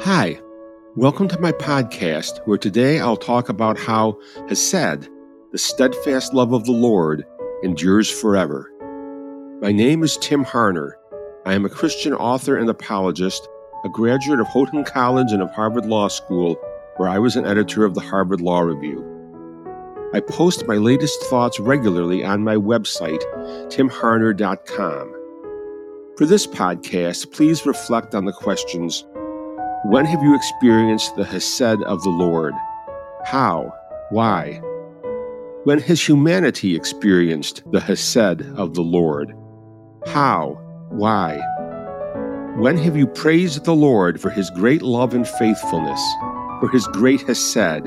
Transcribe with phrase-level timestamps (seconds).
[0.00, 0.38] Hi,
[0.96, 5.08] welcome to my podcast, where today I'll talk about how Hesed,
[5.52, 7.24] the steadfast love of the Lord,
[7.62, 8.70] endures forever.
[9.62, 10.94] My name is Tim Harner.
[11.46, 13.48] I am a Christian author and apologist,
[13.84, 16.56] a graduate of Houghton College and of Harvard Law School,
[16.96, 19.02] where I was an editor of the Harvard Law Review.
[20.12, 23.22] I post my latest thoughts regularly on my website,
[23.70, 25.14] timharner.com.
[26.18, 29.04] For this podcast, please reflect on the questions
[29.86, 32.54] When have you experienced the Hesed of the Lord?
[33.26, 33.70] How?
[34.08, 34.62] Why?
[35.64, 39.34] When has humanity experienced the Hesed of the Lord?
[40.06, 40.58] How?
[40.88, 41.36] Why?
[42.56, 46.00] When have you praised the Lord for his great love and faithfulness,
[46.60, 47.86] for his great Hesed,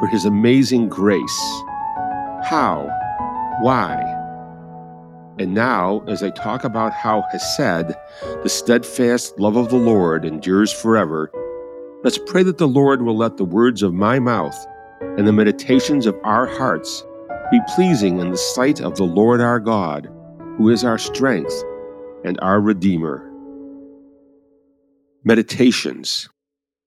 [0.00, 1.40] for his amazing grace?
[2.42, 2.90] How?
[3.60, 4.17] Why?
[5.38, 7.94] And now, as I talk about how Hesed,
[8.42, 11.30] the steadfast love of the Lord, endures forever,
[12.02, 14.66] let's pray that the Lord will let the words of my mouth
[15.00, 17.04] and the meditations of our hearts
[17.52, 20.10] be pleasing in the sight of the Lord our God,
[20.56, 21.62] who is our strength
[22.24, 23.24] and our Redeemer.
[25.22, 26.28] Meditations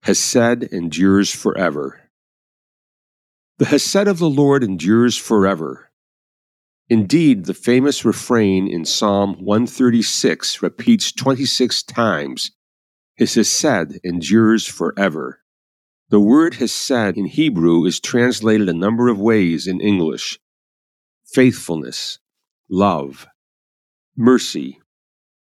[0.04, 2.02] Hesed endures forever.
[3.60, 5.91] The Hesed of the Lord endures forever.
[6.92, 12.52] Indeed, the famous refrain in Psalm 136 repeats 26 times
[13.16, 15.40] His Hesed endures forever.
[16.10, 20.38] The word Hesed in Hebrew is translated a number of ways in English
[21.34, 22.20] faithfulness,
[22.70, 23.26] love,
[24.18, 24.82] mercy,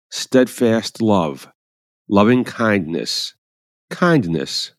[0.09, 1.49] steadfast love,
[2.09, 3.35] loving kindness,
[3.91, 4.71] kindness.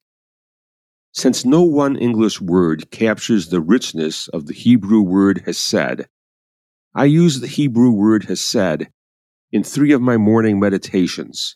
[1.11, 6.05] Since no one English word captures the richness of the Hebrew word Hesed,
[6.93, 8.87] I use the Hebrew word Hesed
[9.49, 11.55] in three of my morning meditations.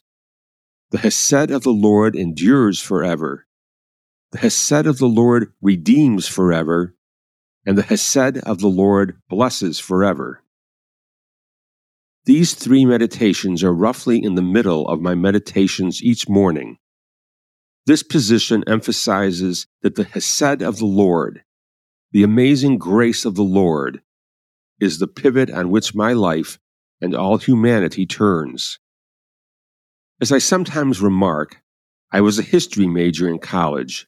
[0.91, 3.45] The Hesed of the Lord endures forever.
[4.31, 6.95] The Hesed of the Lord redeems forever.
[7.65, 10.41] And the Hesed of the Lord blesses forever.
[12.23, 16.77] These three meditations are roughly in the middle of my meditations each morning.
[17.85, 21.43] This position emphasizes that the Hesed of the Lord,
[22.13, 24.01] the amazing grace of the Lord,
[24.79, 26.59] is the pivot on which my life
[27.01, 28.79] and all humanity turns.
[30.21, 31.61] As I sometimes remark,
[32.11, 34.07] I was a history major in college,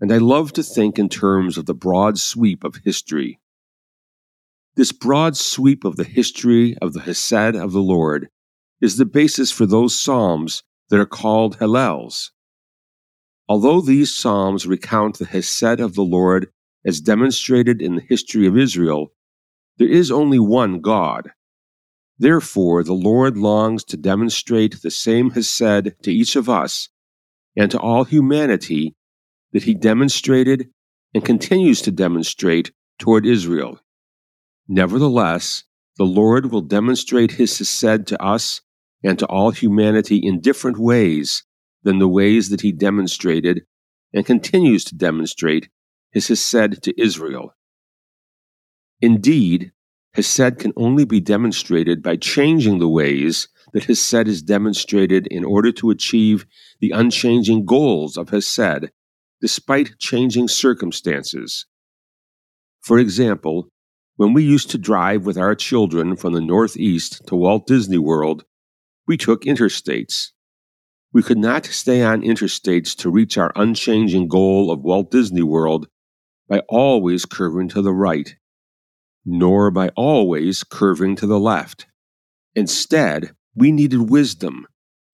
[0.00, 3.40] and I love to think in terms of the broad sweep of history.
[4.76, 8.28] This broad sweep of the history of the Hesed of the Lord
[8.80, 12.30] is the basis for those psalms that are called Hallels.
[13.48, 16.52] Although these psalms recount the Hesed of the Lord
[16.84, 19.12] as demonstrated in the history of Israel,
[19.78, 21.30] there is only one God.
[22.18, 26.88] Therefore, the Lord longs to demonstrate the same Hesed to each of us
[27.56, 28.96] and to all humanity
[29.52, 30.68] that he demonstrated
[31.14, 33.80] and continues to demonstrate toward Israel.
[34.66, 35.64] Nevertheless,
[35.96, 38.60] the Lord will demonstrate his Hesed to us
[39.02, 41.44] and to all humanity in different ways
[41.84, 43.64] than the ways that he demonstrated
[44.12, 45.68] and continues to demonstrate
[46.10, 47.54] his Hesed to Israel.
[49.00, 49.72] Indeed,
[50.14, 55.70] Hesed can only be demonstrated by changing the ways that Hesed is demonstrated in order
[55.72, 56.46] to achieve
[56.80, 58.90] the unchanging goals of Hesed,
[59.40, 61.66] despite changing circumstances.
[62.80, 63.68] For example,
[64.16, 68.44] when we used to drive with our children from the Northeast to Walt Disney World,
[69.06, 70.32] we took interstates.
[71.12, 75.86] We could not stay on interstates to reach our unchanging goal of Walt Disney World
[76.48, 78.34] by always curving to the right
[79.30, 81.86] nor by always curving to the left.
[82.54, 84.66] Instead, we needed wisdom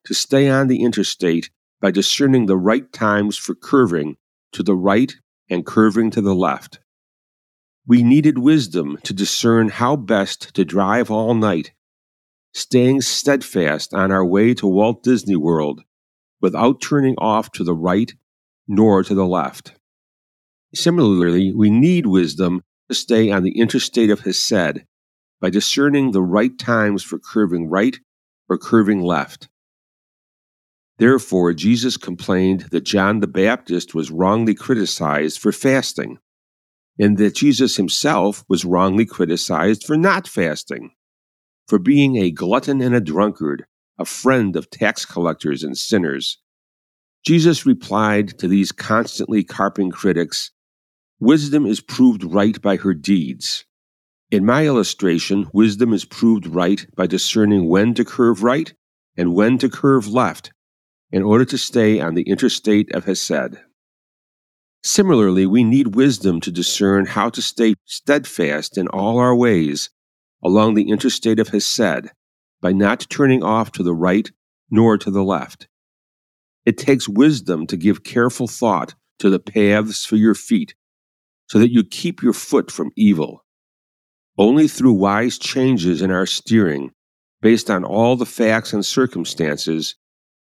[0.04, 4.16] to stay on the interstate by discerning the right times for curving
[4.52, 5.16] to the right
[5.50, 6.78] and curving to the left.
[7.86, 11.72] We needed wisdom to discern how best to drive all night,
[12.52, 15.82] staying steadfast on our way to Walt Disney World
[16.40, 18.14] without turning off to the right
[18.68, 19.74] nor to the left.
[20.72, 24.84] Similarly, we need wisdom to stay on uh, the interstate of Hesed
[25.40, 27.98] by discerning the right times for curving right
[28.48, 29.48] or curving left.
[30.98, 36.18] Therefore, Jesus complained that John the Baptist was wrongly criticized for fasting,
[36.98, 40.90] and that Jesus himself was wrongly criticized for not fasting,
[41.66, 43.64] for being a glutton and a drunkard,
[43.98, 46.38] a friend of tax collectors and sinners.
[47.26, 50.52] Jesus replied to these constantly carping critics
[51.24, 53.64] Wisdom is proved right by her deeds.
[54.30, 58.74] In my illustration, wisdom is proved right by discerning when to curve right
[59.16, 60.52] and when to curve left,
[61.10, 63.56] in order to stay on the interstate of Hesed.
[64.82, 69.88] Similarly, we need wisdom to discern how to stay steadfast in all our ways
[70.42, 72.10] along the interstate of Hesed
[72.60, 74.30] by not turning off to the right
[74.70, 75.68] nor to the left.
[76.66, 80.74] It takes wisdom to give careful thought to the paths for your feet
[81.48, 83.44] so that you keep your foot from evil.
[84.36, 86.90] Only through wise changes in our steering,
[87.40, 89.94] based on all the facts and circumstances,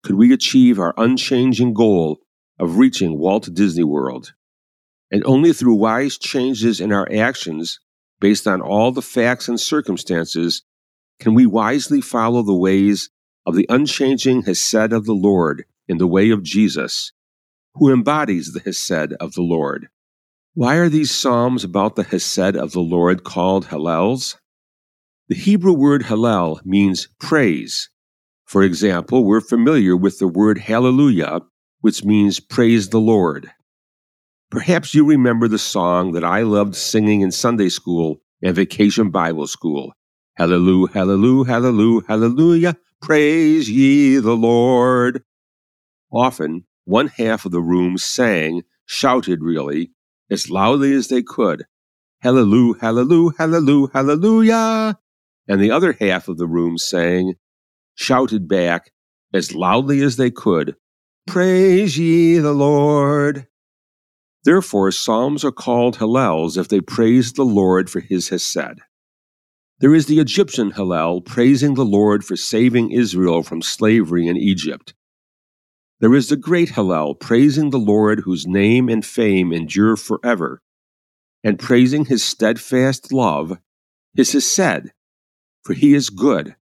[0.03, 2.19] could we achieve our unchanging goal
[2.59, 4.33] of reaching Walt Disney World.
[5.11, 7.79] And only through wise changes in our actions,
[8.19, 10.63] based on all the facts and circumstances,
[11.19, 13.09] can we wisely follow the ways
[13.45, 17.11] of the unchanging Hesed of the Lord in the way of Jesus,
[17.75, 19.89] who embodies the Hesed of the Lord.
[20.53, 24.35] Why are these psalms about the Hesed of the Lord called Hallels?
[25.29, 27.89] The Hebrew word Hallel means praise.
[28.43, 31.39] For example, we're familiar with the word Hallelujah,
[31.79, 33.49] which means praise the Lord.
[34.49, 39.47] Perhaps you remember the song that I loved singing in Sunday school and vacation Bible
[39.47, 39.93] school.
[40.35, 45.23] Hallelujah, hallelujah, hallelujah, hallelujah, praise ye the Lord.
[46.11, 49.91] Often, one half of the room sang, shouted really,
[50.31, 51.65] as loudly as they could,
[52.21, 54.99] Hallelujah, hallelujah, hallelujah, hallelujah.
[55.47, 57.33] And the other half of the room sang,
[57.95, 58.91] shouted back
[59.33, 60.75] as loudly as they could,
[61.25, 63.47] Praise ye the Lord.
[64.43, 68.81] Therefore, Psalms are called Hallels if they praise the Lord for his Hesed.
[69.79, 74.93] There is the Egyptian Hallel praising the Lord for saving Israel from slavery in Egypt.
[76.01, 80.59] There is the great Hallel praising the Lord whose name and fame endure forever,
[81.43, 83.59] and praising his steadfast love,
[84.15, 84.93] his Hesed,
[85.63, 86.55] for he is good,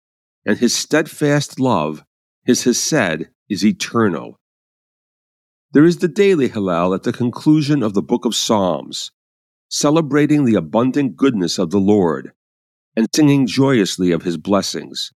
[0.44, 2.05] and his steadfast love,
[2.44, 4.40] his Hesed, is eternal.
[5.70, 9.12] There is the daily Hallel at the conclusion of the book of Psalms,
[9.69, 12.32] celebrating the abundant goodness of the Lord
[12.96, 15.12] and singing joyously of his blessings.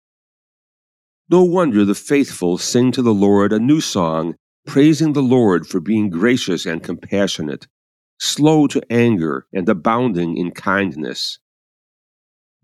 [1.32, 4.34] No wonder the faithful sing to the Lord a new song,
[4.66, 7.66] praising the Lord for being gracious and compassionate,
[8.20, 11.38] slow to anger and abounding in kindness.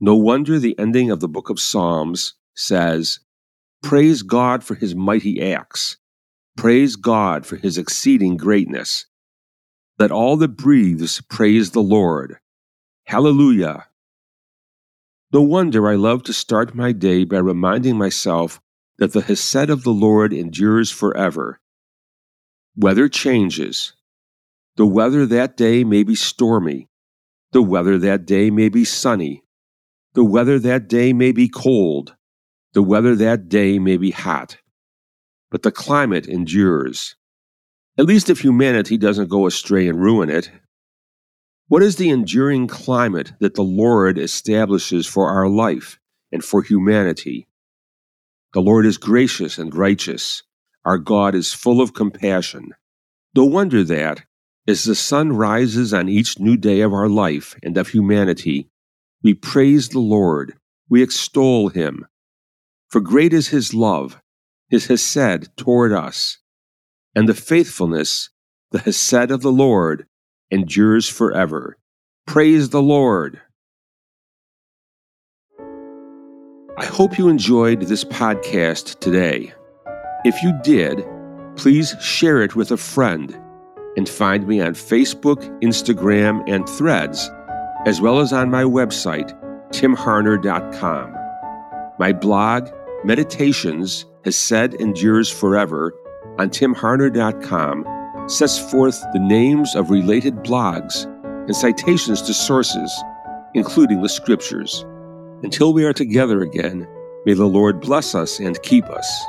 [0.00, 3.20] No wonder the ending of the book of Psalms says,
[3.82, 5.96] Praise God for his mighty acts.
[6.54, 9.06] Praise God for his exceeding greatness.
[9.98, 12.36] Let all that breathes praise the Lord.
[13.06, 13.87] Hallelujah.
[15.30, 18.62] No wonder I love to start my day by reminding myself
[18.96, 21.60] that the Hesed of the Lord endures forever.
[22.74, 23.92] Weather changes.
[24.76, 26.88] The weather that day may be stormy.
[27.52, 29.42] The weather that day may be sunny.
[30.14, 32.14] The weather that day may be cold.
[32.72, 34.58] The weather that day may be hot.
[35.50, 37.16] But the climate endures.
[37.98, 40.50] At least if humanity doesn't go astray and ruin it.
[41.68, 45.98] What is the enduring climate that the Lord establishes for our life
[46.32, 47.46] and for humanity?
[48.54, 50.42] The Lord is gracious and righteous.
[50.86, 52.72] Our God is full of compassion.
[53.36, 54.24] No wonder that,
[54.66, 58.70] as the sun rises on each new day of our life and of humanity,
[59.22, 60.54] we praise the Lord,
[60.88, 62.06] we extol him.
[62.88, 64.22] For great is his love,
[64.70, 66.38] his hesed toward us,
[67.14, 68.30] and the faithfulness,
[68.70, 70.06] the hesed of the Lord,
[70.50, 71.76] endures forever.
[72.26, 73.40] Praise the Lord.
[76.78, 79.52] I hope you enjoyed this podcast today.
[80.24, 81.04] If you did,
[81.56, 83.36] please share it with a friend
[83.96, 87.30] and find me on Facebook, Instagram, and Threads,
[87.84, 89.32] as well as on my website,
[89.72, 91.14] timharner.com.
[91.98, 92.68] My blog,
[93.04, 95.92] Meditations, Hesed endures forever
[96.38, 97.97] on timharner.com
[98.28, 101.04] sets forth the names of related blogs
[101.46, 102.92] and citations to sources,
[103.54, 104.84] including the scriptures.
[105.42, 106.86] Until we are together again,
[107.24, 109.24] may the Lord bless us and keep us.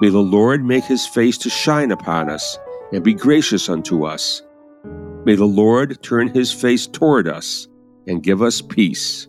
[0.00, 2.58] May the Lord make his face to shine upon us
[2.92, 4.42] and be gracious unto us.
[5.24, 7.66] May the Lord turn his face toward us
[8.06, 9.26] and give us peace.